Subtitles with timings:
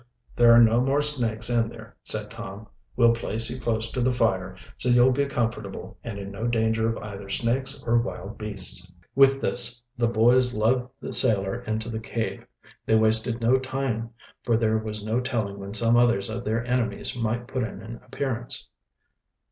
[0.35, 2.65] "There are no more snakes in there," said Tom.
[2.95, 6.89] "We'll place you close to the fire, so you'll be comfortable and in no danger
[6.89, 11.99] of either snakes or wild beasts." With this the boys lugged the sailor into the
[11.99, 12.47] cave.
[12.83, 14.09] They wasted no time,
[14.41, 17.99] for there was no telling when some others of their enemies might put in an
[18.03, 18.69] appearance.